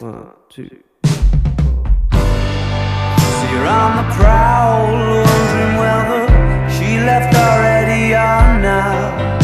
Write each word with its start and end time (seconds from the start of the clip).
One, 0.00 0.30
two. 0.48 0.68
So 1.02 1.10
you're 3.50 3.66
on 3.66 3.96
the 3.98 4.06
prowl, 4.14 4.94
wondering 5.26 5.74
whether 5.82 6.22
she 6.70 7.02
left 7.02 7.34
already 7.34 8.14
or 8.14 8.62
not. 8.62 9.42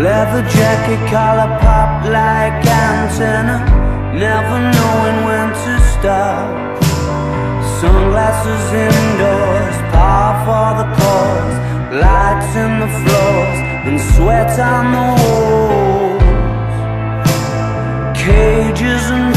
Leather 0.00 0.48
jacket, 0.48 1.02
collar 1.10 1.50
pop 1.58 2.04
like 2.04 2.64
antenna, 2.64 3.66
never 4.14 4.70
knowing 4.70 5.18
when 5.26 5.48
to 5.50 5.74
stop. 5.98 6.78
Sunglasses 7.80 8.66
indoors, 8.86 9.76
par 9.90 10.46
for 10.46 10.78
the 10.78 10.86
cause, 10.94 11.58
lights 11.90 12.54
in 12.54 12.78
the 12.78 12.90
floors, 13.02 13.58
and 13.82 13.98
sweat 14.14 14.56
on 14.60 14.92
the 14.92 15.02
walls. 15.20 15.81
Cages 18.24 19.10
and 19.10 19.34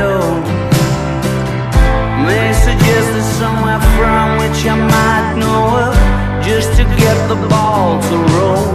Don't. 0.00 0.46
May 2.24 2.48
suggest 2.66 3.06
there's 3.14 3.32
somewhere 3.42 3.82
from 3.96 4.26
which 4.40 4.60
I 4.64 4.76
might 4.96 5.28
know 5.40 5.62
her, 5.76 5.92
just 6.40 6.70
to 6.78 6.84
get 7.02 7.18
the 7.28 7.38
ball 7.52 8.00
to 8.08 8.16
roll. 8.32 8.70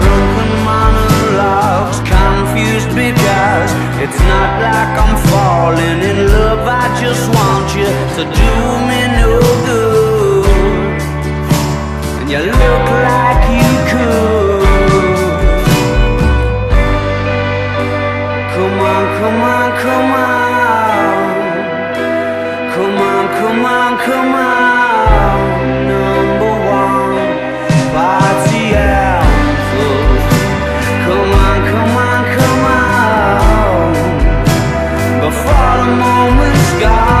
Drunken 0.00 0.52
monologues, 0.70 1.98
confused 2.08 2.92
because 3.04 3.70
it's 4.04 4.20
not 4.32 4.50
like 4.66 4.92
I'm 5.04 5.14
falling 5.28 6.00
in 6.10 6.18
love. 6.36 6.64
I 6.84 6.86
just 7.04 7.24
want 7.36 7.68
you 7.76 7.90
to 8.16 8.22
do 8.40 8.52
me 8.88 9.00
no 9.20 9.30
good. 9.68 11.00
And 12.18 12.26
you 12.32 12.40
look 12.48 12.86
like 13.08 13.42
you 13.60 13.81
all 35.72 35.84
the 35.86 35.96
moments 35.96 36.72
gone 36.80 37.11